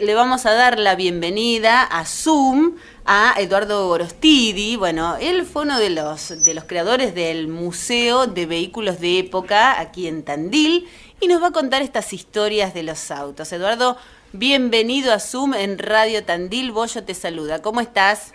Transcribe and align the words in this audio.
Le 0.00 0.14
vamos 0.14 0.46
a 0.46 0.54
dar 0.54 0.78
la 0.78 0.94
bienvenida 0.94 1.82
a 1.82 2.04
Zoom 2.04 2.76
a 3.04 3.34
Eduardo 3.38 3.88
Gorostidi. 3.88 4.76
Bueno, 4.76 5.16
él 5.20 5.44
fue 5.44 5.62
uno 5.62 5.78
de 5.78 5.90
los, 5.90 6.44
de 6.44 6.54
los 6.54 6.64
creadores 6.64 7.14
del 7.14 7.48
Museo 7.48 8.26
de 8.26 8.46
Vehículos 8.46 9.00
de 9.00 9.18
Época 9.18 9.80
aquí 9.80 10.06
en 10.06 10.24
Tandil 10.24 10.88
y 11.20 11.26
nos 11.26 11.42
va 11.42 11.48
a 11.48 11.52
contar 11.52 11.82
estas 11.82 12.12
historias 12.12 12.74
de 12.74 12.82
los 12.82 13.10
autos. 13.10 13.52
Eduardo, 13.52 13.96
bienvenido 14.32 15.12
a 15.12 15.18
Zoom 15.18 15.54
en 15.54 15.78
Radio 15.78 16.24
Tandil. 16.24 16.70
Bollo 16.70 17.04
te 17.04 17.14
saluda. 17.14 17.60
¿Cómo 17.62 17.80
estás? 17.80 18.32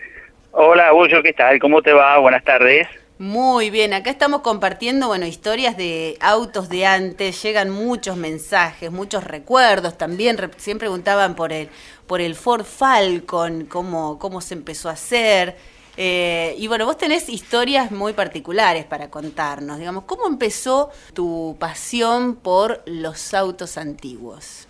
Hola, 0.51 0.91
Bollo, 0.91 1.23
¿qué 1.23 1.33
tal? 1.33 1.59
¿Cómo 1.59 1.81
te 1.81 1.93
va? 1.93 2.17
Buenas 2.17 2.43
tardes. 2.43 2.87
Muy 3.23 3.69
bien, 3.69 3.93
acá 3.93 4.09
estamos 4.09 4.41
compartiendo, 4.41 5.07
bueno, 5.07 5.25
historias 5.25 5.77
de 5.77 6.17
autos 6.19 6.67
de 6.67 6.85
antes, 6.85 7.41
llegan 7.41 7.69
muchos 7.69 8.17
mensajes, 8.17 8.91
muchos 8.91 9.23
recuerdos 9.23 9.97
también, 9.97 10.37
recién 10.37 10.77
preguntaban 10.77 11.33
por 11.33 11.53
el, 11.53 11.69
por 12.05 12.19
el 12.19 12.35
Ford 12.35 12.65
Falcon, 12.65 13.65
cómo, 13.67 14.19
cómo 14.19 14.41
se 14.41 14.55
empezó 14.55 14.89
a 14.89 14.91
hacer, 14.91 15.55
eh, 15.95 16.53
y 16.57 16.67
bueno, 16.67 16.85
vos 16.85 16.97
tenés 16.97 17.29
historias 17.29 17.91
muy 17.91 18.11
particulares 18.11 18.83
para 18.83 19.09
contarnos, 19.09 19.79
digamos, 19.79 20.03
¿cómo 20.03 20.27
empezó 20.27 20.91
tu 21.13 21.55
pasión 21.57 22.35
por 22.35 22.83
los 22.87 23.33
autos 23.33 23.77
antiguos? 23.77 24.67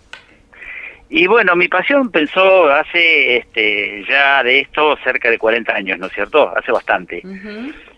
Y 1.08 1.26
bueno, 1.26 1.56
mi 1.56 1.66
pasión 1.66 2.08
pensó 2.08 2.68
hace 2.68 3.38
este, 3.38 4.04
ya 4.08 4.44
de 4.44 4.60
esto 4.60 4.96
cerca 5.02 5.28
de 5.28 5.38
40 5.38 5.74
años, 5.74 5.98
¿no 5.98 6.06
es 6.06 6.12
cierto? 6.12 6.56
Hace 6.56 6.70
bastante. 6.70 7.20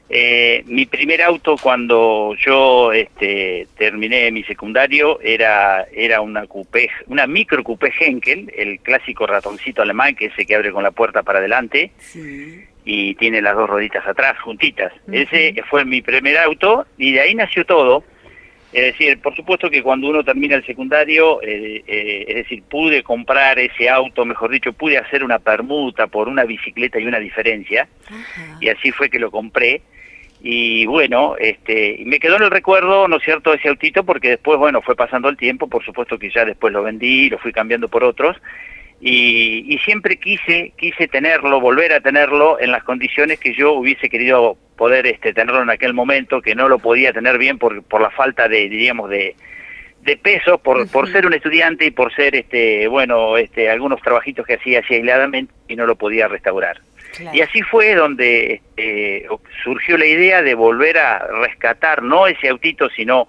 Eh, 0.08 0.62
mi 0.66 0.86
primer 0.86 1.20
auto 1.22 1.56
cuando 1.60 2.34
yo 2.38 2.92
este, 2.92 3.66
terminé 3.76 4.30
mi 4.30 4.44
secundario 4.44 5.18
era 5.20 5.84
era 5.92 6.20
una 6.20 6.46
coupé, 6.46 6.88
una 7.08 7.26
micro 7.26 7.64
coupé 7.64 7.92
Henkel, 7.98 8.52
el 8.56 8.78
clásico 8.78 9.26
ratoncito 9.26 9.82
alemán 9.82 10.14
que 10.14 10.26
es 10.26 10.32
ese 10.34 10.46
que 10.46 10.54
abre 10.54 10.70
con 10.70 10.84
la 10.84 10.92
puerta 10.92 11.24
para 11.24 11.40
adelante 11.40 11.90
y 12.84 13.16
tiene 13.16 13.42
las 13.42 13.56
dos 13.56 13.68
roditas 13.68 14.06
atrás 14.06 14.38
juntitas. 14.38 14.92
Ese 15.10 15.56
fue 15.68 15.84
mi 15.84 16.02
primer 16.02 16.38
auto 16.38 16.86
y 16.96 17.12
de 17.12 17.20
ahí 17.22 17.34
nació 17.34 17.66
todo. 17.66 18.04
Es 18.72 18.92
decir, 18.92 19.18
por 19.20 19.34
supuesto 19.34 19.70
que 19.70 19.82
cuando 19.82 20.08
uno 20.08 20.22
termina 20.22 20.54
el 20.54 20.66
secundario, 20.66 21.40
eh, 21.42 21.82
eh, 21.86 22.24
es 22.28 22.34
decir, 22.36 22.62
pude 22.62 23.02
comprar 23.02 23.58
ese 23.58 23.88
auto, 23.88 24.24
mejor 24.24 24.50
dicho, 24.50 24.72
pude 24.72 24.98
hacer 24.98 25.24
una 25.24 25.38
permuta 25.38 26.06
por 26.06 26.28
una 26.28 26.44
bicicleta 26.44 27.00
y 27.00 27.06
una 27.06 27.18
diferencia, 27.18 27.88
y 28.60 28.68
así 28.68 28.92
fue 28.92 29.08
que 29.08 29.18
lo 29.18 29.30
compré 29.30 29.80
y 30.42 30.86
bueno, 30.86 31.36
este, 31.38 32.02
me 32.04 32.18
quedó 32.18 32.36
en 32.36 32.44
el 32.44 32.50
recuerdo, 32.50 33.08
¿no 33.08 33.16
es 33.16 33.22
cierto?, 33.22 33.54
ese 33.54 33.68
autito, 33.68 34.04
porque 34.04 34.30
después, 34.30 34.58
bueno, 34.58 34.82
fue 34.82 34.94
pasando 34.94 35.28
el 35.28 35.36
tiempo, 35.36 35.68
por 35.68 35.84
supuesto 35.84 36.18
que 36.18 36.30
ya 36.30 36.44
después 36.44 36.72
lo 36.72 36.82
vendí, 36.82 37.30
lo 37.30 37.38
fui 37.38 37.52
cambiando 37.52 37.88
por 37.88 38.04
otros, 38.04 38.36
y, 39.00 39.64
y 39.72 39.78
siempre 39.78 40.16
quise, 40.16 40.72
quise 40.76 41.08
tenerlo, 41.08 41.60
volver 41.60 41.92
a 41.92 42.00
tenerlo 42.00 42.60
en 42.60 42.72
las 42.72 42.84
condiciones 42.84 43.38
que 43.38 43.54
yo 43.54 43.72
hubiese 43.72 44.08
querido 44.08 44.56
poder 44.76 45.06
este, 45.06 45.32
tenerlo 45.32 45.62
en 45.62 45.70
aquel 45.70 45.94
momento, 45.94 46.40
que 46.40 46.54
no 46.54 46.68
lo 46.68 46.78
podía 46.78 47.12
tener 47.12 47.38
bien 47.38 47.58
por, 47.58 47.82
por 47.82 48.00
la 48.00 48.10
falta 48.10 48.48
de, 48.48 48.68
diríamos, 48.68 49.10
de, 49.10 49.34
de 50.02 50.16
peso, 50.16 50.58
por, 50.58 50.88
por 50.90 51.10
ser 51.10 51.26
un 51.26 51.34
estudiante 51.34 51.86
y 51.86 51.90
por 51.90 52.14
ser, 52.14 52.36
este, 52.36 52.86
bueno, 52.88 53.36
este, 53.36 53.68
algunos 53.68 54.00
trabajitos 54.00 54.46
que 54.46 54.54
hacía 54.54 54.80
así 54.80 54.94
aisladamente 54.94 55.52
y 55.68 55.76
no 55.76 55.86
lo 55.86 55.96
podía 55.96 56.28
restaurar. 56.28 56.80
Y 57.32 57.40
así 57.40 57.62
fue 57.62 57.94
donde 57.94 58.60
eh, 58.76 59.26
surgió 59.62 59.96
la 59.96 60.06
idea 60.06 60.42
de 60.42 60.54
volver 60.54 60.98
a 60.98 61.26
rescatar, 61.42 62.02
no 62.02 62.26
ese 62.26 62.48
autito, 62.48 62.88
sino 62.90 63.28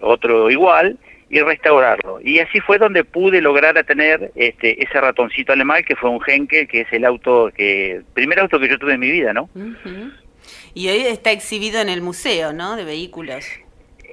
otro 0.00 0.50
igual, 0.50 0.98
y 1.30 1.40
restaurarlo. 1.40 2.20
Y 2.22 2.38
así 2.38 2.60
fue 2.60 2.78
donde 2.78 3.04
pude 3.04 3.40
lograr 3.40 3.82
tener 3.84 4.32
este, 4.34 4.82
ese 4.82 5.00
ratoncito 5.00 5.52
alemán, 5.52 5.84
que 5.84 5.96
fue 5.96 6.10
un 6.10 6.20
Henkel, 6.26 6.66
que 6.66 6.82
es 6.82 6.92
el 6.92 7.04
auto, 7.04 7.50
que 7.54 8.02
primer 8.14 8.40
auto 8.40 8.58
que 8.58 8.68
yo 8.68 8.78
tuve 8.78 8.94
en 8.94 9.00
mi 9.00 9.10
vida, 9.10 9.32
¿no? 9.32 9.48
Y 10.74 10.88
hoy 10.88 11.00
está 11.06 11.30
exhibido 11.30 11.80
en 11.80 11.88
el 11.88 12.00
museo, 12.00 12.52
¿no?, 12.52 12.76
de 12.76 12.84
vehículos. 12.84 13.44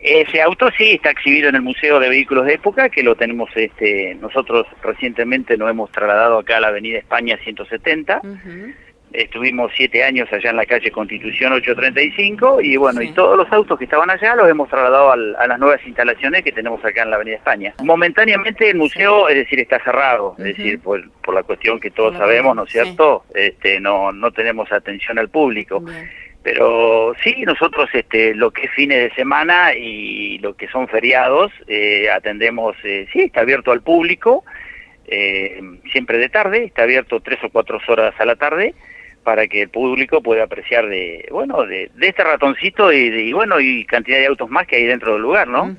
Ese 0.01 0.41
auto 0.41 0.69
sí 0.77 0.91
está 0.91 1.09
exhibido 1.09 1.49
en 1.49 1.55
el 1.55 1.63
Museo 1.63 1.99
de 1.99 2.09
Vehículos 2.09 2.45
de 2.45 2.53
Época, 2.53 2.89
que 2.89 3.01
lo 3.01 3.15
tenemos, 3.15 3.49
este, 3.55 4.13
nosotros 4.21 4.67
recientemente 4.83 5.57
nos 5.57 5.67
hemos 5.67 5.91
trasladado 5.91 6.37
acá 6.37 6.57
a 6.57 6.59
la 6.59 6.67
Avenida 6.67 6.99
España 6.99 7.39
170 7.43 8.21
estuvimos 9.17 9.71
siete 9.75 10.03
años 10.03 10.27
allá 10.31 10.49
en 10.49 10.57
la 10.57 10.65
calle 10.65 10.91
Constitución 10.91 11.53
835 11.53 12.61
y 12.61 12.77
bueno, 12.77 13.01
y 13.01 13.11
todos 13.13 13.37
los 13.37 13.51
autos 13.51 13.77
que 13.77 13.85
estaban 13.85 14.09
allá 14.09 14.35
los 14.35 14.49
hemos 14.49 14.69
trasladado 14.69 15.11
a 15.11 15.47
las 15.47 15.59
nuevas 15.59 15.79
instalaciones 15.85 16.43
que 16.43 16.51
tenemos 16.51 16.83
acá 16.83 17.03
en 17.03 17.09
la 17.09 17.15
Avenida 17.15 17.37
España. 17.37 17.73
Momentáneamente 17.83 18.69
el 18.69 18.77
museo, 18.77 19.29
es 19.29 19.35
decir, 19.35 19.59
está 19.59 19.79
cerrado, 19.83 20.35
es 20.37 20.45
decir, 20.45 20.79
por, 20.79 21.01
la 21.33 21.43
cuestión 21.43 21.79
que 21.79 21.91
todos 21.91 22.15
sabemos, 22.17 22.55
¿no 22.55 22.63
es 22.63 22.71
cierto? 22.71 23.25
Este, 23.33 23.79
no, 23.79 24.11
no 24.11 24.31
tenemos 24.31 24.71
atención 24.71 25.19
al 25.19 25.29
público. 25.29 25.83
Pero 26.45 27.15
sí, 27.23 27.41
nosotros 27.43 27.89
este, 27.91 28.35
lo 28.35 28.51
que 28.51 28.67
es 28.67 28.71
fines 28.71 28.99
de 28.99 29.15
semana 29.15 29.73
y 29.73 30.37
lo 30.37 30.55
que 30.55 30.67
son 30.67 30.87
feriados, 30.87 31.51
eh, 31.67 32.07
atendemos, 32.11 32.75
eh, 32.83 33.07
sí, 33.11 33.21
está 33.21 33.41
abierto 33.41 33.71
al 33.71 33.81
público, 33.81 34.45
eh, 35.07 35.59
siempre 35.91 36.19
de 36.19 36.29
tarde, 36.29 36.65
está 36.65 36.83
abierto 36.83 37.19
tres 37.19 37.43
o 37.43 37.49
cuatro 37.49 37.79
horas 37.87 38.13
a 38.19 38.25
la 38.25 38.35
tarde, 38.35 38.75
para 39.25 39.47
que 39.47 39.63
el 39.63 39.69
público 39.69 40.21
pueda 40.21 40.43
apreciar 40.43 40.87
de 40.87 41.27
bueno 41.31 41.65
de, 41.65 41.91
este 41.99 42.23
ratoncito 42.23 42.93
y, 42.93 43.33
bueno 43.33 43.59
y 43.59 43.83
cantidad 43.83 44.19
de 44.19 44.27
autos 44.27 44.49
más 44.49 44.67
que 44.67 44.77
hay 44.77 44.85
dentro 44.85 45.13
del 45.13 45.21
lugar 45.23 45.47
no 45.47 45.75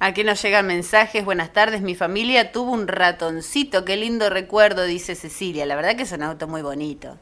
aquí 0.00 0.24
nos 0.24 0.42
llegan 0.42 0.66
mensajes. 0.66 1.24
Buenas 1.24 1.52
tardes 1.52 1.82
mi 1.82 1.94
familia 1.94 2.52
tuvo 2.52 2.72
un 2.72 2.88
ratoncito. 2.88 3.84
Qué 3.84 3.96
lindo 3.96 4.30
recuerdo 4.30 4.84
dice 4.84 5.14
Cecilia. 5.14 5.66
La 5.66 5.76
verdad 5.76 5.96
que 5.96 6.02
es 6.02 6.12
un 6.12 6.22
auto 6.22 6.48
muy 6.48 6.62
bonito. 6.62 7.18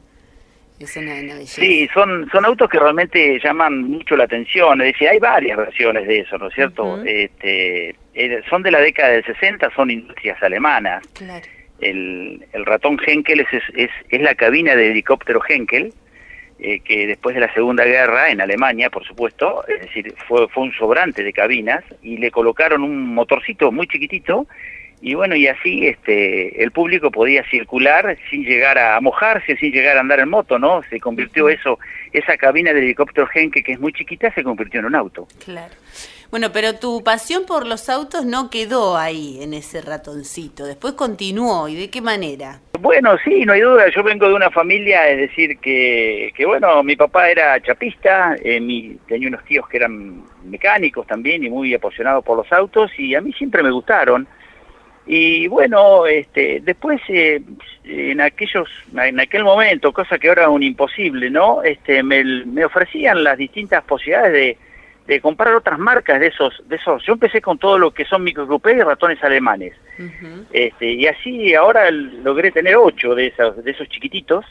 Es 0.79 0.95
una, 0.95 1.13
sí 1.45 1.89
son 1.93 2.29
son 2.31 2.45
autos 2.45 2.69
que 2.69 2.79
realmente 2.79 3.37
llaman 3.43 3.83
mucho 3.83 4.15
la 4.15 4.23
atención. 4.23 4.79
Es 4.81 4.93
decir 4.93 5.09
hay 5.09 5.19
varias 5.19 5.57
versiones 5.57 6.07
de 6.07 6.19
eso 6.19 6.37
no 6.37 6.47
es 6.47 6.55
cierto 6.55 7.03
este 7.03 7.95
eh, 8.13 8.41
son 8.49 8.63
de 8.63 8.71
la 8.71 8.79
década 8.79 9.09
del 9.09 9.25
60 9.25 9.69
son 9.75 9.91
industrias 9.91 10.41
alemanas. 10.41 11.05
Claro 11.13 11.58
el, 11.81 12.45
ratón 12.65 12.99
Henkel 13.05 13.41
es, 13.41 13.47
es, 13.75 13.89
es, 14.09 14.21
la 14.21 14.35
cabina 14.35 14.75
de 14.75 14.91
helicóptero 14.91 15.41
Henkel, 15.47 15.93
eh, 16.59 16.81
que 16.81 17.07
después 17.07 17.35
de 17.35 17.41
la 17.41 17.53
Segunda 17.53 17.85
Guerra, 17.85 18.29
en 18.29 18.41
Alemania, 18.41 18.89
por 18.89 19.05
supuesto, 19.05 19.65
es 19.67 19.81
decir, 19.81 20.13
fue, 20.27 20.47
fue 20.49 20.63
un 20.63 20.73
sobrante 20.73 21.23
de 21.23 21.33
cabinas, 21.33 21.83
y 22.01 22.17
le 22.17 22.31
colocaron 22.31 22.83
un 22.83 23.13
motorcito 23.13 23.71
muy 23.71 23.87
chiquitito, 23.87 24.47
y 25.01 25.13
bueno, 25.13 25.35
y 25.35 25.47
así 25.47 25.87
este, 25.87 26.61
el 26.61 26.71
público 26.71 27.09
podía 27.09 27.43
circular 27.49 28.17
sin 28.29 28.43
llegar 28.43 28.77
a 28.77 28.99
mojarse, 28.99 29.55
sin 29.55 29.71
llegar 29.71 29.95
a 29.95 30.01
andar 30.01 30.19
en 30.19 30.29
moto, 30.29 30.59
¿no? 30.59 30.81
Se 30.89 30.99
convirtió 30.99 31.47
eso, 31.47 31.79
esa 32.11 32.35
cabina 32.35 32.73
de 32.73 32.79
helicóptero 32.81 33.27
Henkel, 33.33 33.63
que 33.63 33.71
es 33.73 33.79
muy 33.79 33.93
chiquita, 33.93 34.33
se 34.33 34.43
convirtió 34.43 34.81
en 34.81 34.87
un 34.87 34.95
auto. 34.95 35.27
Claro. 35.45 35.73
Bueno, 36.31 36.51
pero 36.53 36.75
tu 36.75 37.03
pasión 37.03 37.45
por 37.47 37.65
los 37.65 37.89
autos 37.89 38.23
no 38.23 38.51
quedó 38.51 38.97
ahí 38.97 39.39
en 39.41 39.55
ese 39.55 39.81
ratoncito, 39.81 40.65
después 40.65 40.93
continuó, 40.93 41.67
¿y 41.67 41.75
de 41.75 41.89
qué 41.89 42.01
manera? 42.01 42.59
Bueno, 42.79 43.17
sí, 43.23 43.45
no 43.45 43.53
hay 43.53 43.61
duda, 43.61 43.85
yo 43.89 44.03
vengo 44.03 44.27
de 44.27 44.35
una 44.35 44.51
familia, 44.51 45.09
es 45.09 45.17
decir, 45.17 45.57
que, 45.57 46.31
que 46.35 46.45
bueno, 46.45 46.83
mi 46.83 46.95
papá 46.95 47.31
era 47.31 47.59
chapista, 47.61 48.35
eh, 48.43 48.59
mi, 48.59 48.95
tenía 49.07 49.27
unos 49.27 49.43
tíos 49.43 49.67
que 49.67 49.77
eran 49.77 50.23
mecánicos 50.43 51.07
también 51.07 51.43
y 51.43 51.49
muy 51.49 51.73
apasionados 51.73 52.23
por 52.23 52.37
los 52.37 52.53
autos 52.53 52.91
y 52.99 53.15
a 53.15 53.21
mí 53.21 53.33
siempre 53.33 53.63
me 53.63 53.71
gustaron. 53.71 54.27
Y 55.07 55.47
bueno, 55.47 56.05
este, 56.05 56.59
después 56.61 57.01
eh, 57.09 57.41
en 57.83 58.21
aquellos, 58.21 58.69
en 58.95 59.19
aquel 59.19 59.43
momento, 59.43 59.91
cosa 59.91 60.19
que 60.19 60.29
ahora 60.29 60.43
es 60.43 60.49
un 60.49 60.61
imposible, 60.61 61.31
¿no? 61.31 61.63
Este, 61.63 62.03
me, 62.03 62.23
me 62.45 62.65
ofrecían 62.65 63.23
las 63.23 63.35
distintas 63.35 63.83
posibilidades 63.83 64.31
de 64.31 64.68
de 65.09 65.21
comprar 65.21 65.55
otras 65.55 65.79
marcas 65.79 66.19
de 66.19 66.27
esos, 66.27 66.61
de 66.67 66.75
esos. 66.75 67.03
Yo 67.03 67.13
empecé 67.13 67.41
con 67.41 67.57
todo 67.57 67.79
lo 67.79 67.89
que 67.89 68.05
son 68.05 68.23
microcoupés 68.23 68.77
y 68.77 68.83
ratones 68.83 69.21
alemanes. 69.23 69.73
este, 70.53 70.91
y 70.91 71.07
así 71.07 71.55
ahora 71.55 71.89
logré 71.89 72.51
tener 72.51 72.75
ocho 72.75 73.15
de 73.15 73.27
esos, 73.27 73.63
de 73.63 73.71
esos 73.71 73.89
chiquititos. 73.89 74.45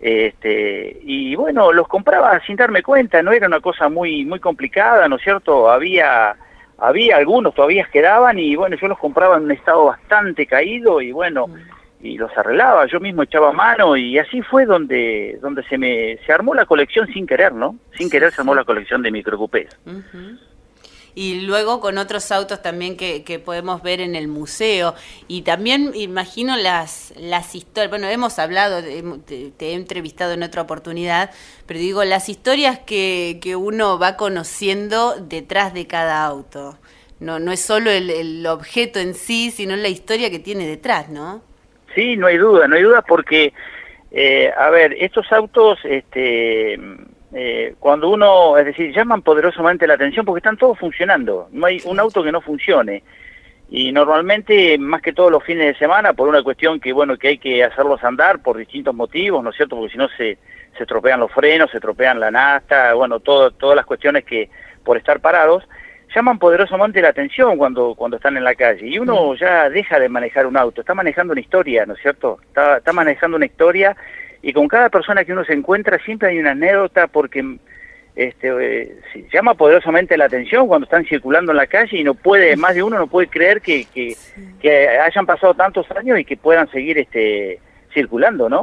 Este, 0.00 0.98
y 1.04 1.36
bueno, 1.36 1.72
los 1.72 1.86
compraba 1.86 2.40
sin 2.44 2.56
darme 2.56 2.82
cuenta, 2.82 3.22
no 3.22 3.30
era 3.30 3.46
una 3.46 3.60
cosa 3.60 3.88
muy, 3.88 4.24
muy 4.24 4.40
complicada, 4.40 5.06
¿no 5.06 5.14
es 5.14 5.22
cierto? 5.22 5.70
Había, 5.70 6.34
había 6.78 7.18
algunos 7.18 7.54
todavía 7.54 7.88
quedaban 7.92 8.40
y 8.40 8.56
bueno, 8.56 8.74
yo 8.74 8.88
los 8.88 8.98
compraba 8.98 9.36
en 9.36 9.44
un 9.44 9.52
estado 9.52 9.84
bastante 9.84 10.46
caído 10.46 11.00
y 11.00 11.12
bueno, 11.12 11.46
y 12.02 12.18
los 12.18 12.36
arreglaba, 12.36 12.86
yo 12.86 12.98
mismo 12.98 13.22
echaba 13.22 13.52
mano 13.52 13.96
y 13.96 14.18
así 14.18 14.42
fue 14.42 14.66
donde 14.66 15.38
donde 15.40 15.62
se 15.64 15.78
me 15.78 16.18
se 16.26 16.32
armó 16.32 16.52
la 16.54 16.66
colección 16.66 17.06
sin 17.12 17.26
querer, 17.26 17.52
¿no? 17.52 17.76
Sin 17.96 18.10
querer 18.10 18.32
se 18.32 18.40
armó 18.40 18.54
la 18.54 18.64
colección 18.64 19.02
de 19.02 19.12
microcupés. 19.12 19.68
Y 21.14 21.42
luego 21.42 21.80
con 21.80 21.98
otros 21.98 22.32
autos 22.32 22.62
también 22.62 22.96
que, 22.96 23.42
podemos 23.44 23.82
ver 23.82 24.00
en 24.00 24.16
el 24.16 24.28
museo. 24.28 24.94
Y 25.28 25.42
también 25.42 25.92
imagino 25.94 26.56
las, 26.56 27.12
las 27.18 27.54
historias, 27.54 27.90
bueno, 27.90 28.08
hemos 28.08 28.38
hablado, 28.38 28.82
te, 28.82 29.52
he 29.58 29.74
entrevistado 29.74 30.32
en 30.32 30.42
otra 30.42 30.62
oportunidad, 30.62 31.30
pero 31.66 31.78
digo, 31.78 32.02
las 32.04 32.30
historias 32.30 32.78
que, 32.78 33.38
que 33.42 33.56
uno 33.56 33.98
va 33.98 34.16
conociendo 34.16 35.16
detrás 35.20 35.74
de 35.74 35.86
cada 35.86 36.24
auto. 36.24 36.78
No, 37.20 37.38
no 37.38 37.52
es 37.52 37.60
solo 37.60 37.90
el 37.90 38.44
objeto 38.46 38.98
en 38.98 39.14
sí, 39.14 39.50
sino 39.50 39.76
la 39.76 39.88
historia 39.88 40.30
que 40.30 40.40
tiene 40.40 40.66
detrás, 40.66 41.08
¿no? 41.10 41.42
Sí, 41.94 42.16
no 42.16 42.26
hay 42.26 42.38
duda, 42.38 42.66
no 42.68 42.76
hay 42.76 42.82
duda 42.82 43.02
porque, 43.02 43.52
eh, 44.10 44.52
a 44.56 44.70
ver, 44.70 44.94
estos 44.98 45.30
autos, 45.32 45.78
este, 45.84 46.78
eh, 47.34 47.74
cuando 47.78 48.08
uno, 48.08 48.56
es 48.58 48.66
decir, 48.66 48.94
llaman 48.94 49.22
poderosamente 49.22 49.86
la 49.86 49.94
atención 49.94 50.24
porque 50.24 50.38
están 50.38 50.56
todos 50.56 50.78
funcionando, 50.78 51.48
no 51.52 51.66
hay 51.66 51.80
un 51.84 51.98
auto 52.00 52.22
que 52.22 52.32
no 52.32 52.40
funcione. 52.40 53.02
Y 53.70 53.90
normalmente, 53.90 54.76
más 54.76 55.00
que 55.00 55.14
todos 55.14 55.30
los 55.30 55.42
fines 55.42 55.66
de 55.66 55.78
semana, 55.78 56.12
por 56.12 56.28
una 56.28 56.42
cuestión 56.42 56.78
que, 56.78 56.92
bueno, 56.92 57.16
que 57.16 57.28
hay 57.28 57.38
que 57.38 57.64
hacerlos 57.64 58.04
andar 58.04 58.42
por 58.42 58.58
distintos 58.58 58.94
motivos, 58.94 59.42
¿no 59.42 59.48
es 59.48 59.56
cierto? 59.56 59.76
Porque 59.76 59.92
si 59.92 59.98
no 59.98 60.08
se, 60.08 60.36
se 60.76 60.82
estropean 60.82 61.20
los 61.20 61.32
frenos, 61.32 61.70
se 61.70 61.78
estropean 61.78 62.20
la 62.20 62.30
nasta, 62.30 62.92
bueno, 62.92 63.20
todo, 63.20 63.50
todas 63.50 63.76
las 63.76 63.86
cuestiones 63.86 64.24
que, 64.24 64.50
por 64.84 64.98
estar 64.98 65.20
parados, 65.20 65.66
llaman 66.14 66.38
poderosamente 66.38 67.00
la 67.00 67.08
atención 67.08 67.56
cuando, 67.56 67.94
cuando 67.94 68.16
están 68.16 68.36
en 68.36 68.44
la 68.44 68.54
calle. 68.54 68.86
Y 68.86 68.98
uno 68.98 69.34
ya 69.34 69.68
deja 69.70 69.98
de 69.98 70.08
manejar 70.08 70.46
un 70.46 70.56
auto, 70.56 70.80
está 70.80 70.94
manejando 70.94 71.32
una 71.32 71.40
historia, 71.40 71.86
¿no 71.86 71.94
es 71.94 72.00
cierto? 72.00 72.38
Está, 72.48 72.78
está 72.78 72.92
manejando 72.92 73.36
una 73.36 73.46
historia 73.46 73.96
y 74.42 74.52
con 74.52 74.68
cada 74.68 74.88
persona 74.90 75.24
que 75.24 75.32
uno 75.32 75.44
se 75.44 75.52
encuentra 75.52 75.98
siempre 75.98 76.30
hay 76.30 76.38
una 76.38 76.50
anécdota 76.50 77.06
porque 77.06 77.58
este, 78.14 78.48
eh, 78.82 78.96
llama 79.32 79.54
poderosamente 79.54 80.16
la 80.16 80.26
atención 80.26 80.66
cuando 80.66 80.84
están 80.84 81.04
circulando 81.06 81.52
en 81.52 81.58
la 81.58 81.66
calle 81.66 81.98
y 81.98 82.04
no 82.04 82.14
puede, 82.14 82.56
más 82.56 82.74
de 82.74 82.82
uno 82.82 82.98
no 82.98 83.06
puede 83.06 83.28
creer 83.28 83.60
que, 83.60 83.86
que, 83.86 84.16
que 84.60 84.88
hayan 84.88 85.26
pasado 85.26 85.54
tantos 85.54 85.90
años 85.92 86.18
y 86.18 86.24
que 86.24 86.36
puedan 86.36 86.70
seguir 86.70 86.98
este 86.98 87.60
circulando, 87.92 88.48
¿no? 88.48 88.62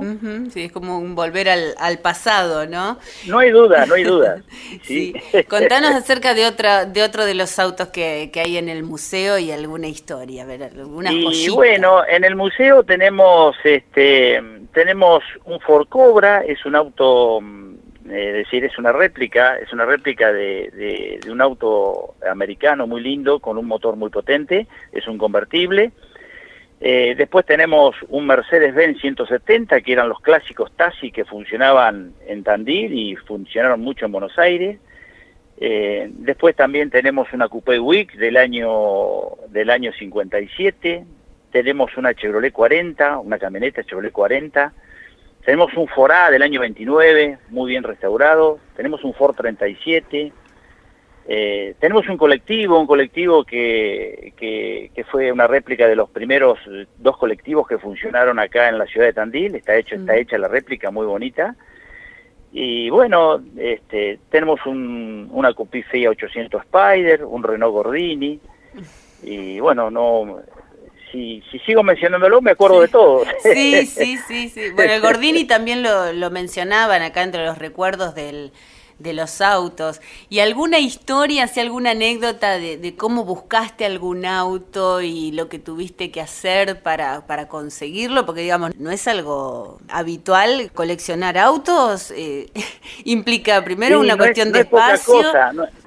sí, 0.49 0.63
es 0.63 0.71
como 0.71 0.97
un 0.99 1.15
volver 1.15 1.49
al, 1.49 1.75
al, 1.77 1.99
pasado, 1.99 2.65
¿no? 2.65 2.97
No 3.27 3.39
hay 3.39 3.51
duda, 3.51 3.85
no 3.85 3.95
hay 3.95 4.03
duda. 4.03 4.41
sí. 4.83 5.13
Contanos 5.47 5.91
acerca 5.91 6.33
de 6.33 6.45
otra, 6.45 6.85
de 6.85 7.03
otro 7.03 7.25
de 7.25 7.35
los 7.35 7.59
autos 7.59 7.89
que, 7.89 8.29
que 8.33 8.39
hay 8.41 8.57
en 8.57 8.69
el 8.69 8.83
museo 8.83 9.37
y 9.37 9.51
alguna 9.51 9.87
historia, 9.87 10.43
a 10.43 10.45
ver, 10.45 10.63
alguna 10.63 11.11
Y 11.11 11.49
bueno, 11.49 12.01
en 12.07 12.23
el 12.23 12.35
museo 12.35 12.83
tenemos, 12.83 13.55
este, 13.63 14.41
tenemos 14.73 15.23
un 15.45 15.59
Ford 15.59 15.87
Cobra, 15.87 16.43
es 16.43 16.65
un 16.65 16.75
auto, 16.75 17.39
eh, 18.09 18.29
es 18.29 18.33
decir, 18.45 18.63
es 18.63 18.77
una 18.77 18.91
réplica, 18.91 19.57
es 19.57 19.71
una 19.73 19.85
réplica 19.85 20.31
de, 20.31 20.71
de, 20.73 21.19
de 21.23 21.31
un 21.31 21.41
auto 21.41 22.15
americano 22.29 22.87
muy 22.87 23.01
lindo 23.01 23.39
con 23.39 23.57
un 23.57 23.67
motor 23.67 23.95
muy 23.95 24.09
potente, 24.09 24.67
es 24.91 25.07
un 25.07 25.17
convertible. 25.17 25.91
Eh, 26.81 27.13
después 27.17 27.45
tenemos 27.45 27.95
un 28.07 28.25
Mercedes-Benz 28.25 29.01
170, 29.01 29.81
que 29.81 29.91
eran 29.91 30.07
los 30.07 30.21
clásicos 30.21 30.71
taxi 30.71 31.11
que 31.11 31.25
funcionaban 31.25 32.13
en 32.25 32.43
Tandil 32.43 32.93
y 32.93 33.15
funcionaron 33.17 33.81
mucho 33.81 34.05
en 34.05 34.11
Buenos 34.13 34.37
Aires. 34.39 34.79
Eh, 35.57 36.09
después 36.11 36.55
también 36.55 36.89
tenemos 36.89 37.33
una 37.33 37.49
Coupé 37.49 37.79
Week 37.79 38.13
del 38.13 38.37
año, 38.37 39.35
del 39.49 39.69
año 39.69 39.91
57. 39.91 41.03
Tenemos 41.51 41.97
una 41.97 42.13
Chevrolet 42.13 42.53
40, 42.53 43.19
una 43.19 43.37
camioneta 43.37 43.83
Chevrolet 43.83 44.13
40. 44.13 44.71
Tenemos 45.43 45.73
un 45.75 45.87
Ford 45.87 46.11
A 46.11 46.31
del 46.31 46.43
año 46.43 46.61
29, 46.61 47.39
muy 47.49 47.71
bien 47.71 47.83
restaurado. 47.83 48.59
Tenemos 48.77 49.03
un 49.03 49.13
Ford 49.13 49.35
37. 49.35 50.31
Eh, 51.31 51.75
tenemos 51.79 52.09
un 52.09 52.17
colectivo, 52.17 52.79
un 52.79 52.87
colectivo 52.87 53.43
que, 53.43 54.33
que, 54.35 55.03
fue 55.11 55.31
una 55.31 55.45
réplica 55.45 55.87
de 55.87 55.95
los 55.95 56.09
primeros 56.09 56.57
dos 56.97 57.17
colectivos 57.17 57.67
que 57.67 57.77
funcionaron 57.77 58.39
acá 58.39 58.67
en 58.67 58.79
la 58.79 58.87
ciudad 58.87 59.05
de 59.05 59.13
Tandil, 59.13 59.53
está 59.53 59.75
hecho, 59.75 59.93
está 59.93 60.15
hecha 60.15 60.39
la 60.39 60.47
réplica 60.47 60.89
muy 60.89 61.05
bonita. 61.05 61.55
Y 62.51 62.89
bueno, 62.89 63.43
este, 63.57 64.17
tenemos 64.31 64.65
un, 64.65 65.29
una 65.31 65.53
Coupé 65.53 65.83
FIA 65.83 66.09
800 66.09 66.63
Spider, 66.63 67.23
un 67.23 67.43
Renault 67.43 67.73
Gordini, 67.73 68.39
y 69.21 69.59
bueno, 69.59 69.91
no, 69.91 70.39
si, 71.11 71.43
si 71.51 71.59
sigo 71.59 71.83
mencionándolo 71.83 72.41
me 72.41 72.51
acuerdo 72.51 72.81
de 72.81 72.87
todo. 72.87 73.23
Sí, 73.43 73.85
sí, 73.85 74.17
sí, 74.27 74.49
sí. 74.49 74.71
Bueno, 74.73 74.93
el 74.93 75.01
Gordini 75.01 75.45
también 75.45 75.83
lo, 75.83 76.11
lo 76.11 76.31
mencionaban 76.31 77.03
acá 77.03 77.21
entre 77.21 77.45
los 77.45 77.59
recuerdos 77.59 78.15
del 78.15 78.51
de 78.99 79.13
los 79.13 79.41
autos. 79.41 80.01
¿Y 80.29 80.39
alguna 80.39 80.79
historia, 80.79 81.47
si 81.47 81.59
alguna 81.59 81.91
anécdota 81.91 82.59
de, 82.59 82.95
cómo 82.97 83.25
buscaste 83.25 83.85
algún 83.85 84.25
auto 84.25 85.01
y 85.01 85.31
lo 85.31 85.49
que 85.49 85.59
tuviste 85.59 86.11
que 86.11 86.21
hacer 86.21 86.81
para, 86.81 87.25
para 87.25 87.47
conseguirlo? 87.47 88.25
Porque, 88.25 88.41
digamos, 88.41 88.75
no 88.77 88.91
es 88.91 89.07
algo 89.07 89.79
habitual 89.89 90.71
coleccionar 90.73 91.37
autos. 91.37 92.11
Eh, 92.15 92.47
implica 93.05 93.63
primero 93.63 93.99
una 93.99 94.17
cuestión 94.17 94.51
de 94.51 94.61
espacio. 94.61 95.21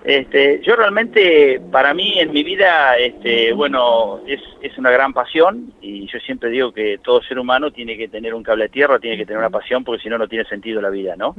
este, 0.04 0.60
yo 0.62 0.74
realmente, 0.76 1.60
para 1.70 1.94
mí, 1.94 2.18
en 2.18 2.32
mi 2.32 2.42
vida, 2.42 2.96
este, 2.96 3.52
bueno, 3.52 4.20
es, 4.26 4.40
es 4.60 4.76
una 4.78 4.90
gran 4.90 5.12
pasión 5.12 5.72
y 5.80 6.06
yo 6.06 6.18
siempre 6.20 6.50
digo 6.50 6.72
que 6.72 6.98
todo 7.02 7.22
ser 7.22 7.38
humano 7.38 7.70
tiene 7.70 7.96
que 7.96 8.08
tener 8.08 8.34
un 8.34 8.42
cable 8.42 8.64
de 8.64 8.70
tierra, 8.70 8.98
tiene 8.98 9.16
que 9.16 9.26
tener 9.26 9.38
una 9.38 9.50
pasión 9.50 9.84
porque 9.84 10.02
si 10.02 10.08
no, 10.08 10.18
no 10.18 10.28
tiene 10.28 10.44
sentido 10.46 10.80
la 10.80 10.90
vida, 10.90 11.16
¿no? 11.16 11.34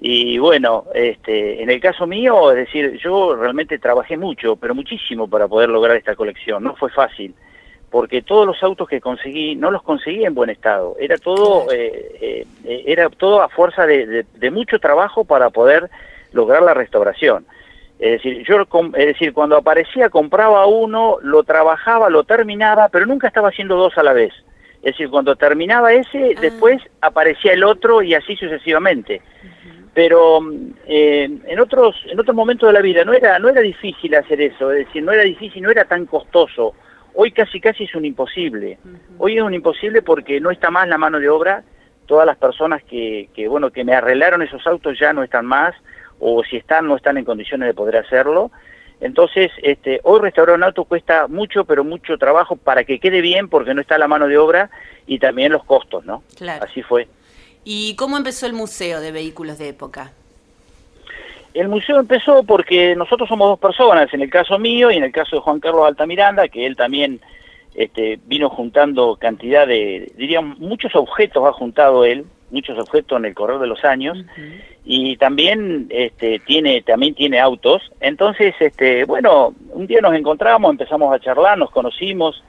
Y 0.00 0.38
bueno, 0.38 0.84
este, 0.94 1.60
en 1.60 1.70
el 1.70 1.80
caso 1.80 2.06
mío, 2.06 2.52
es 2.52 2.58
decir, 2.58 2.98
yo 3.02 3.34
realmente 3.34 3.78
trabajé 3.78 4.16
mucho, 4.16 4.54
pero 4.54 4.74
muchísimo 4.74 5.28
para 5.28 5.48
poder 5.48 5.70
lograr 5.70 5.96
esta 5.96 6.14
colección. 6.14 6.62
No 6.62 6.76
fue 6.76 6.88
fácil, 6.90 7.34
porque 7.90 8.22
todos 8.22 8.46
los 8.46 8.62
autos 8.62 8.88
que 8.88 9.00
conseguí 9.00 9.56
no 9.56 9.72
los 9.72 9.82
conseguí 9.82 10.24
en 10.24 10.34
buen 10.34 10.50
estado. 10.50 10.94
Era 11.00 11.16
todo, 11.18 11.72
eh, 11.72 12.46
eh, 12.64 12.84
era 12.86 13.08
todo 13.10 13.42
a 13.42 13.48
fuerza 13.48 13.86
de, 13.86 14.24
mucho 14.52 14.78
trabajo 14.78 15.24
para 15.24 15.50
poder 15.50 15.90
lograr 16.32 16.62
la 16.62 16.74
restauración. 16.74 17.44
Es 17.98 18.22
decir, 18.22 18.46
yo, 18.46 18.60
es 18.94 19.06
decir, 19.06 19.32
cuando 19.32 19.56
aparecía 19.56 20.10
compraba 20.10 20.66
uno, 20.66 21.16
lo 21.22 21.42
trabajaba, 21.42 22.08
lo 22.08 22.22
terminaba, 22.22 22.88
pero 22.88 23.04
nunca 23.04 23.26
estaba 23.26 23.48
haciendo 23.48 23.74
dos 23.74 23.98
a 23.98 24.04
la 24.04 24.12
vez. 24.12 24.32
Es 24.76 24.92
decir, 24.92 25.10
cuando 25.10 25.34
terminaba 25.34 25.92
ese, 25.92 26.34
ah. 26.36 26.40
después 26.40 26.80
aparecía 27.00 27.54
el 27.54 27.64
otro 27.64 28.00
y 28.00 28.14
así 28.14 28.36
sucesivamente 28.36 29.20
pero 29.94 30.40
eh, 30.86 31.28
en 31.46 31.60
otros 31.60 31.96
en 32.06 32.18
otros 32.18 32.34
momentos 32.34 32.68
de 32.68 32.72
la 32.72 32.80
vida 32.80 33.04
no 33.04 33.12
era 33.12 33.38
no 33.38 33.48
era 33.48 33.60
difícil 33.60 34.14
hacer 34.14 34.40
eso 34.40 34.72
es 34.72 34.86
decir 34.86 35.02
no 35.02 35.12
era 35.12 35.22
difícil 35.22 35.62
no 35.62 35.70
era 35.70 35.84
tan 35.84 36.06
costoso. 36.06 36.74
Hoy 37.14 37.32
casi 37.32 37.60
casi 37.60 37.84
es 37.84 37.94
un 37.94 38.04
imposible. 38.04 38.78
Hoy 39.18 39.36
es 39.36 39.42
un 39.42 39.54
imposible 39.54 40.02
porque 40.02 40.40
no 40.40 40.50
está 40.50 40.70
más 40.70 40.86
la 40.86 40.98
mano 40.98 41.18
de 41.18 41.28
obra. 41.28 41.64
Todas 42.06 42.26
las 42.26 42.36
personas 42.36 42.82
que, 42.84 43.28
que 43.34 43.48
bueno 43.48 43.70
que 43.70 43.84
me 43.84 43.94
arreglaron 43.94 44.42
esos 44.42 44.66
autos 44.66 44.98
ya 44.98 45.12
no 45.12 45.22
están 45.22 45.44
más 45.44 45.74
o 46.20 46.42
si 46.44 46.56
están 46.56 46.86
no 46.86 46.96
están 46.96 47.16
en 47.16 47.24
condiciones 47.24 47.66
de 47.66 47.74
poder 47.74 47.96
hacerlo. 47.96 48.50
Entonces 49.00 49.50
este 49.62 50.00
hoy 50.04 50.20
restaurar 50.20 50.56
un 50.56 50.64
auto 50.64 50.84
cuesta 50.84 51.26
mucho 51.28 51.64
pero 51.64 51.82
mucho 51.82 52.18
trabajo 52.18 52.56
para 52.56 52.84
que 52.84 53.00
quede 53.00 53.20
bien 53.20 53.48
porque 53.48 53.74
no 53.74 53.80
está 53.80 53.98
la 53.98 54.08
mano 54.08 54.28
de 54.28 54.38
obra 54.38 54.70
y 55.06 55.18
también 55.18 55.52
los 55.52 55.64
costos 55.64 56.04
no 56.04 56.22
así 56.62 56.82
fue 56.82 57.08
¿Y 57.70 57.96
cómo 57.96 58.16
empezó 58.16 58.46
el 58.46 58.54
Museo 58.54 58.98
de 59.02 59.12
Vehículos 59.12 59.58
de 59.58 59.68
Época? 59.68 60.12
El 61.52 61.68
museo 61.68 62.00
empezó 62.00 62.42
porque 62.42 62.96
nosotros 62.96 63.28
somos 63.28 63.46
dos 63.46 63.58
personas, 63.58 64.08
en 64.14 64.22
el 64.22 64.30
caso 64.30 64.58
mío 64.58 64.90
y 64.90 64.96
en 64.96 65.04
el 65.04 65.12
caso 65.12 65.36
de 65.36 65.42
Juan 65.42 65.60
Carlos 65.60 65.86
Altamiranda, 65.86 66.48
que 66.48 66.64
él 66.64 66.76
también 66.76 67.20
este, 67.74 68.18
vino 68.24 68.48
juntando 68.48 69.16
cantidad 69.16 69.66
de, 69.66 70.10
diríamos, 70.16 70.58
muchos 70.58 70.96
objetos 70.96 71.46
ha 71.46 71.52
juntado 71.52 72.06
él, 72.06 72.24
muchos 72.50 72.78
objetos 72.78 73.18
en 73.18 73.26
el 73.26 73.34
correr 73.34 73.58
de 73.58 73.66
los 73.66 73.84
años, 73.84 74.16
y 74.86 75.18
también 75.18 75.88
este, 75.90 76.38
tiene, 76.38 76.80
también 76.80 77.14
tiene 77.14 77.38
autos. 77.38 77.82
Entonces, 78.00 78.54
este, 78.60 79.04
bueno, 79.04 79.52
un 79.72 79.86
día 79.86 80.00
nos 80.00 80.14
encontramos, 80.14 80.70
empezamos 80.70 81.14
a 81.14 81.20
charlar, 81.20 81.58
nos 81.58 81.70
conocimos, 81.70 82.42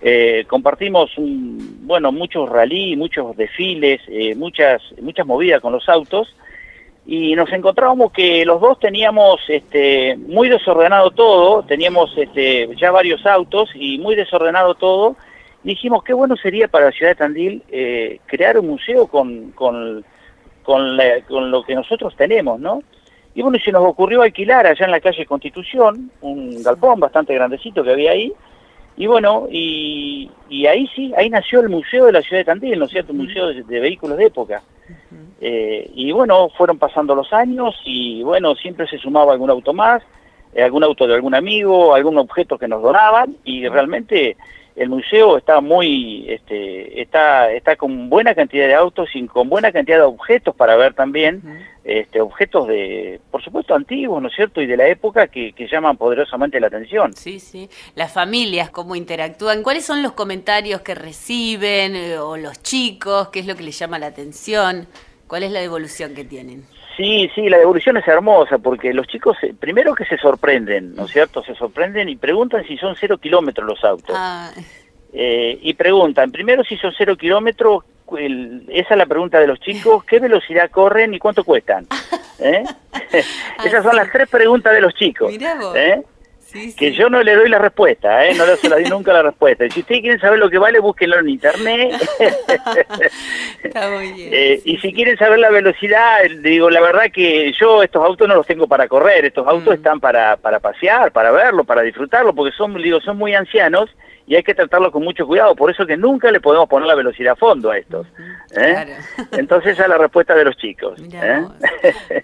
eh, 0.00 0.44
compartimos 0.46 1.16
un, 1.18 1.80
bueno 1.86 2.12
muchos 2.12 2.48
rally, 2.48 2.96
muchos 2.96 3.36
desfiles, 3.36 4.00
eh, 4.08 4.34
muchas 4.34 4.82
muchas 5.00 5.26
movidas 5.26 5.60
con 5.60 5.72
los 5.72 5.88
autos 5.88 6.34
y 7.10 7.34
nos 7.34 7.50
encontrábamos 7.52 8.12
que 8.12 8.44
los 8.44 8.60
dos 8.60 8.78
teníamos 8.78 9.40
este, 9.48 10.14
muy 10.16 10.50
desordenado 10.50 11.10
todo, 11.10 11.62
teníamos 11.62 12.12
este, 12.18 12.68
ya 12.76 12.90
varios 12.90 13.24
autos 13.24 13.70
y 13.74 13.98
muy 13.98 14.14
desordenado 14.14 14.74
todo. 14.74 15.16
dijimos 15.64 16.04
qué 16.04 16.12
bueno 16.12 16.36
sería 16.36 16.68
para 16.68 16.86
la 16.86 16.92
ciudad 16.92 17.12
de 17.12 17.16
Tandil 17.16 17.62
eh, 17.70 18.20
crear 18.26 18.58
un 18.58 18.68
museo 18.68 19.06
con, 19.06 19.52
con, 19.52 20.04
con, 20.62 20.98
con 21.26 21.50
lo 21.50 21.62
que 21.62 21.74
nosotros 21.74 22.14
tenemos, 22.14 22.60
¿no? 22.60 22.82
Y 23.34 23.40
bueno, 23.40 23.58
se 23.64 23.72
nos 23.72 23.86
ocurrió 23.86 24.20
alquilar 24.20 24.66
allá 24.66 24.84
en 24.84 24.90
la 24.90 25.00
calle 25.00 25.24
Constitución 25.24 26.10
un 26.20 26.62
galpón 26.62 27.00
bastante 27.00 27.32
grandecito 27.34 27.82
que 27.82 27.92
había 27.92 28.10
ahí, 28.10 28.32
y 28.98 29.06
bueno, 29.06 29.46
y, 29.48 30.28
ahí 30.66 30.88
sí, 30.88 31.12
ahí 31.16 31.30
nació 31.30 31.60
el 31.60 31.68
Museo 31.68 32.06
de 32.06 32.12
la 32.12 32.20
Ciudad 32.20 32.40
de 32.40 32.46
Tandil, 32.46 32.80
¿no 32.80 32.86
es 32.86 32.90
cierto? 32.90 33.12
Un 33.12 33.18
museo 33.18 33.46
de, 33.46 33.62
vehículos 33.62 34.18
de 34.18 34.24
época. 34.24 34.60
Eh, 35.40 35.88
y 35.94 36.10
bueno, 36.10 36.48
fueron 36.48 36.78
pasando 36.78 37.14
los 37.14 37.32
años 37.32 37.76
y 37.84 38.24
bueno, 38.24 38.56
siempre 38.56 38.88
se 38.88 38.98
sumaba 38.98 39.32
algún 39.32 39.50
auto 39.50 39.72
más, 39.72 40.02
eh, 40.52 40.64
algún 40.64 40.82
auto 40.82 41.06
de 41.06 41.14
algún 41.14 41.36
amigo, 41.36 41.94
algún 41.94 42.18
objeto 42.18 42.58
que 42.58 42.66
nos 42.66 42.82
donaban 42.82 43.36
y 43.44 43.68
realmente 43.68 44.36
el 44.78 44.88
museo 44.88 45.36
está 45.36 45.60
muy, 45.60 46.24
este, 46.28 47.02
está, 47.02 47.50
está 47.50 47.74
con 47.74 48.08
buena 48.08 48.34
cantidad 48.34 48.68
de 48.68 48.74
autos 48.74 49.08
y 49.12 49.26
con 49.26 49.48
buena 49.48 49.72
cantidad 49.72 49.96
de 49.96 50.04
objetos 50.04 50.54
para 50.54 50.76
ver 50.76 50.94
también, 50.94 51.42
este, 51.82 52.20
objetos 52.20 52.68
de, 52.68 53.20
por 53.32 53.42
supuesto, 53.42 53.74
antiguos, 53.74 54.22
¿no 54.22 54.28
es 54.28 54.36
cierto? 54.36 54.62
Y 54.62 54.66
de 54.66 54.76
la 54.76 54.86
época 54.86 55.26
que, 55.26 55.52
que 55.52 55.66
llaman 55.66 55.96
poderosamente 55.96 56.60
la 56.60 56.68
atención. 56.68 57.12
Sí, 57.14 57.40
sí. 57.40 57.68
Las 57.96 58.12
familias, 58.12 58.70
cómo 58.70 58.94
interactúan, 58.94 59.64
¿cuáles 59.64 59.84
son 59.84 60.00
los 60.00 60.12
comentarios 60.12 60.80
que 60.82 60.94
reciben 60.94 61.96
eh, 61.96 62.18
o 62.18 62.36
los 62.36 62.62
chicos? 62.62 63.30
¿Qué 63.30 63.40
es 63.40 63.46
lo 63.46 63.56
que 63.56 63.64
les 63.64 63.76
llama 63.76 63.98
la 63.98 64.06
atención? 64.06 64.86
¿Cuál 65.26 65.42
es 65.42 65.50
la 65.50 65.60
devolución 65.60 66.14
que 66.14 66.24
tienen? 66.24 66.64
Sí, 66.98 67.30
sí, 67.32 67.48
la 67.48 67.58
devolución 67.58 67.96
es 67.96 68.08
hermosa 68.08 68.58
porque 68.58 68.92
los 68.92 69.06
chicos, 69.06 69.36
eh, 69.42 69.54
primero 69.56 69.94
que 69.94 70.04
se 70.04 70.18
sorprenden, 70.18 70.96
¿no 70.96 71.04
es 71.04 71.12
cierto? 71.12 71.44
Se 71.44 71.54
sorprenden 71.54 72.08
y 72.08 72.16
preguntan 72.16 72.66
si 72.66 72.76
son 72.76 72.96
cero 72.98 73.18
kilómetros 73.18 73.64
los 73.64 73.84
autos. 73.84 74.16
Ah. 74.18 74.50
Eh, 75.12 75.60
y 75.62 75.74
preguntan, 75.74 76.32
primero 76.32 76.64
si 76.64 76.76
son 76.76 76.92
cero 76.98 77.16
kilómetros, 77.16 77.84
esa 78.68 78.94
es 78.94 78.98
la 78.98 79.06
pregunta 79.06 79.38
de 79.38 79.46
los 79.46 79.60
chicos, 79.60 80.02
¿qué 80.02 80.18
velocidad 80.18 80.72
corren 80.72 81.14
y 81.14 81.20
cuánto 81.20 81.44
cuestan? 81.44 81.86
¿Eh? 82.40 82.64
Esas 83.64 83.84
son 83.84 83.94
las 83.94 84.10
tres 84.10 84.28
preguntas 84.28 84.74
de 84.74 84.80
los 84.80 84.92
chicos. 84.94 85.32
¿eh? 85.76 86.02
Que 86.76 86.92
yo 86.92 87.10
no 87.10 87.22
le 87.22 87.34
doy 87.34 87.48
la 87.48 87.58
respuesta, 87.58 88.24
¿eh? 88.26 88.34
no 88.34 88.46
le 88.46 88.56
doy 88.56 88.84
nunca 88.84 89.12
la 89.12 89.22
respuesta. 89.22 89.66
Y 89.66 89.70
si 89.70 89.80
ustedes 89.80 90.00
quieren 90.00 90.20
saber 90.20 90.38
lo 90.38 90.48
que 90.48 90.58
vale, 90.58 90.80
búsquenlo 90.80 91.18
en 91.18 91.28
internet. 91.28 91.94
Eh, 93.64 94.60
y 94.64 94.78
si 94.78 94.92
quieren 94.92 95.16
saber 95.18 95.38
la 95.38 95.50
velocidad, 95.50 96.20
digo, 96.42 96.70
la 96.70 96.80
verdad 96.80 97.10
que 97.12 97.52
yo 97.52 97.82
estos 97.82 98.04
autos 98.04 98.28
no 98.28 98.34
los 98.34 98.46
tengo 98.46 98.66
para 98.66 98.88
correr, 98.88 99.24
estos 99.24 99.46
autos 99.46 99.70
mm. 99.70 99.76
están 99.76 100.00
para, 100.00 100.36
para 100.36 100.60
pasear, 100.60 101.12
para 101.12 101.30
verlo, 101.32 101.64
para 101.64 101.82
disfrutarlo, 101.82 102.34
porque 102.34 102.56
son, 102.56 102.80
digo, 102.80 103.00
son 103.00 103.18
muy 103.18 103.34
ancianos 103.34 103.90
y 104.28 104.36
hay 104.36 104.42
que 104.42 104.54
tratarlo 104.54 104.92
con 104.92 105.02
mucho 105.02 105.26
cuidado, 105.26 105.56
por 105.56 105.70
eso 105.70 105.86
que 105.86 105.96
nunca 105.96 106.30
le 106.30 106.38
podemos 106.38 106.68
poner 106.68 106.86
la 106.86 106.94
velocidad 106.94 107.32
a 107.32 107.36
fondo 107.36 107.70
a 107.70 107.78
estos. 107.78 108.06
¿eh? 108.50 108.94
Entonces 109.32 109.72
esa 109.72 109.84
es 109.84 109.88
la 109.88 109.96
respuesta 109.96 110.34
de 110.34 110.44
los 110.44 110.54
chicos. 110.58 111.00
¿eh? 111.00 111.46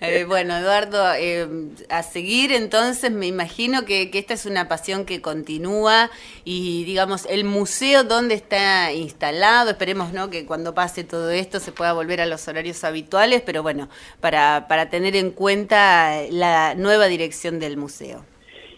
Eh, 0.03 0.25
bueno, 0.25 0.55
Eduardo, 0.55 1.03
a 1.03 2.03
seguir 2.03 2.53
entonces 2.53 3.11
me 3.11 3.27
imagino 3.27 3.87
que, 3.87 4.11
esta 4.13 4.35
es 4.35 4.45
una 4.45 4.69
pasión 4.69 5.07
que 5.07 5.23
continúa 5.23 6.11
y 6.45 6.85
digamos, 6.85 7.25
el 7.31 7.45
museo 7.45 8.05
donde 8.05 8.35
está 8.35 8.93
instalado, 8.93 9.71
esperemos 9.71 10.13
¿no? 10.13 10.29
que 10.29 10.45
cuando 10.45 10.75
pase 10.75 11.05
todo 11.05 11.31
esto 11.31 11.59
se 11.59 11.73
pueda 11.73 11.95
volver 11.95 12.21
a 12.21 12.27
los 12.27 12.47
horarios 12.49 12.85
habituales, 12.85 13.41
pero 13.41 13.63
bueno, 13.63 13.89
para, 14.21 14.67
para 14.69 14.91
tener 14.91 15.17
en 15.17 15.31
cuenta 15.31 16.21
la 16.31 16.75
nueva 16.75 17.07
dirección 17.07 17.59
del 17.61 17.79
museo. 17.79 18.25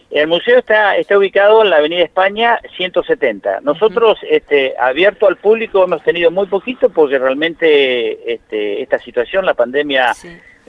El 0.09 0.27
museo 0.27 0.59
está, 0.59 0.95
está 0.95 1.17
ubicado 1.17 1.63
en 1.63 1.69
la 1.69 1.77
Avenida 1.77 2.03
España 2.03 2.59
170. 2.77 3.59
Nosotros, 3.61 4.17
este, 4.29 4.73
abierto 4.79 5.27
al 5.27 5.35
público, 5.35 5.83
hemos 5.83 6.01
tenido 6.01 6.31
muy 6.31 6.47
poquito 6.47 6.89
porque 6.89 7.19
realmente 7.19 8.33
este, 8.33 8.81
esta 8.81 8.99
situación, 8.99 9.45
la 9.45 9.53
pandemia, 9.53 10.13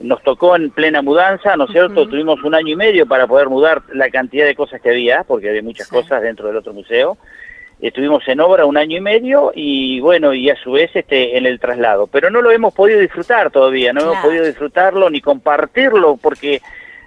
nos 0.01 0.21
tocó 0.23 0.57
en 0.57 0.71
plena 0.71 1.01
mudanza, 1.01 1.55
¿no 1.55 1.65
es 1.65 1.71
cierto? 1.71 2.07
Tuvimos 2.07 2.43
un 2.43 2.53
año 2.53 2.73
y 2.73 2.75
medio 2.75 3.05
para 3.05 3.27
poder 3.27 3.47
mudar 3.47 3.81
la 3.93 4.09
cantidad 4.09 4.45
de 4.45 4.55
cosas 4.55 4.81
que 4.81 4.89
había, 4.89 5.23
porque 5.23 5.49
había 5.49 5.63
muchas 5.63 5.87
cosas 5.87 6.21
dentro 6.21 6.47
del 6.47 6.57
otro 6.57 6.73
museo. 6.73 7.17
Estuvimos 7.81 8.27
en 8.27 8.41
obra 8.41 8.65
un 8.65 8.75
año 8.75 8.97
y 8.97 9.01
medio 9.01 9.53
y 9.55 10.01
bueno, 10.01 10.33
y 10.33 10.49
a 10.49 10.55
su 10.57 10.73
vez 10.73 10.91
este, 10.93 11.37
en 11.37 11.45
el 11.45 11.61
traslado. 11.61 12.07
Pero 12.07 12.29
no 12.29 12.41
lo 12.41 12.51
hemos 12.51 12.73
podido 12.73 12.99
disfrutar 12.99 13.51
todavía, 13.51 13.93
no 13.93 14.01
hemos 14.01 14.17
podido 14.17 14.43
disfrutarlo 14.43 15.09
ni 15.09 15.21
compartirlo 15.21 16.17
porque 16.17 16.61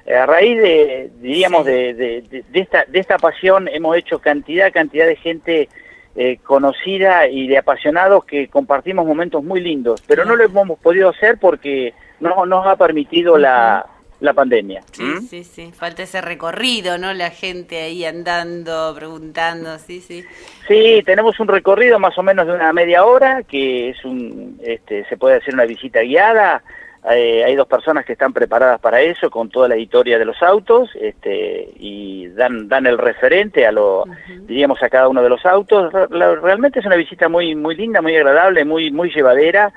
a 0.06 0.26
raíz 0.26 0.58
de, 0.58 1.10
diríamos, 1.20 1.64
de, 1.64 1.94
de, 1.94 2.44
esta, 2.52 2.84
de 2.86 2.98
esta 2.98 3.18
pasión 3.18 3.68
hemos 3.68 3.96
hecho 3.96 4.18
cantidad, 4.18 4.72
cantidad 4.72 5.06
de 5.06 5.16
gente 5.16 5.68
eh, 6.16 6.38
conocida 6.42 7.28
y 7.28 7.46
de 7.46 7.58
apasionados 7.58 8.24
que 8.24 8.48
compartimos 8.48 9.06
momentos 9.06 9.42
muy 9.42 9.60
lindos, 9.60 10.02
pero 10.06 10.24
no 10.24 10.36
lo 10.36 10.44
hemos 10.44 10.78
podido 10.78 11.08
hacer 11.08 11.38
porque 11.38 11.94
no 12.20 12.44
nos 12.46 12.66
ha 12.66 12.76
permitido 12.76 13.38
la, 13.38 13.86
la 14.22 14.32
pandemia. 14.32 14.82
Sí, 14.92 15.02
¿Mm? 15.02 15.20
sí, 15.22 15.44
sí, 15.44 15.72
falta 15.72 16.04
ese 16.04 16.20
recorrido, 16.20 16.96
¿no? 16.96 17.12
La 17.12 17.30
gente 17.30 17.82
ahí 17.82 18.04
andando, 18.04 18.94
preguntando, 18.94 19.78
sí, 19.78 20.00
sí. 20.00 20.24
Sí, 20.68 21.02
tenemos 21.04 21.38
un 21.40 21.48
recorrido 21.48 21.98
más 21.98 22.16
o 22.18 22.22
menos 22.22 22.46
de 22.46 22.52
una 22.52 22.72
media 22.72 23.04
hora, 23.04 23.42
que 23.42 23.90
es 23.90 24.04
un, 24.04 24.60
este, 24.62 25.04
se 25.08 25.16
puede 25.16 25.36
hacer 25.36 25.54
una 25.54 25.64
visita 25.64 26.00
guiada, 26.00 26.62
eh, 27.10 27.42
hay 27.44 27.56
dos 27.56 27.66
personas 27.66 28.04
que 28.04 28.12
están 28.12 28.32
preparadas 28.32 28.80
para 28.80 29.00
eso, 29.00 29.28
con 29.28 29.50
toda 29.50 29.66
la 29.66 29.76
historia 29.76 30.18
de 30.18 30.24
los 30.24 30.40
autos, 30.40 30.90
este, 31.00 31.68
y 31.76 32.28
dan, 32.28 32.68
dan 32.68 32.86
el 32.86 32.96
referente 32.96 33.66
a 33.66 33.72
lo, 33.72 34.04
diríamos, 34.42 34.80
a 34.82 34.88
cada 34.88 35.08
uno 35.08 35.20
de 35.20 35.28
los 35.28 35.44
autos. 35.44 35.92
realmente 35.92 36.78
es 36.78 36.86
una 36.86 36.94
visita 36.94 37.28
muy, 37.28 37.56
muy 37.56 37.74
linda, 37.74 38.00
muy 38.00 38.14
agradable, 38.14 38.64
muy, 38.64 38.92
muy 38.92 39.12
llevadera, 39.12 39.72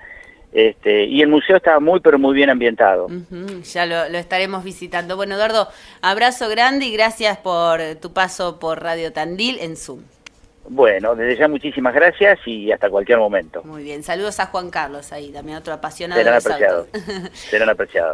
este, 0.53 1.05
y 1.05 1.21
el 1.21 1.27
museo 1.27 1.57
está 1.57 1.79
muy, 1.79 1.99
pero 1.99 2.19
muy 2.19 2.35
bien 2.35 2.51
ambientado. 2.51 3.07
Ya 3.73 3.87
lo, 3.87 4.07
lo, 4.07 4.19
estaremos 4.19 4.63
visitando. 4.63 5.15
Bueno, 5.15 5.33
Eduardo, 5.33 5.67
abrazo 6.01 6.47
grande 6.47 6.85
y 6.85 6.93
gracias 6.93 7.37
por 7.39 7.81
tu 8.01 8.13
paso 8.13 8.59
por 8.59 8.83
Radio 8.83 9.11
Tandil 9.11 9.57
en 9.59 9.75
Zoom. 9.77 10.01
Bueno, 10.67 11.15
desde 11.15 11.37
ya 11.37 11.47
muchísimas 11.47 11.93
gracias 11.93 12.39
y 12.45 12.71
hasta 12.71 12.89
cualquier 12.89 13.19
momento. 13.19 13.61
Muy 13.63 13.83
bien, 13.83 14.03
saludos 14.03 14.39
a 14.39 14.47
Juan 14.47 14.69
Carlos 14.69 15.11
ahí, 15.11 15.31
también 15.31 15.57
otro 15.57 15.73
apasionado. 15.73 16.19
Serán 16.19 16.37
apreciados. 16.37 16.87
Serán 17.33 17.69
apreciados. 17.69 18.13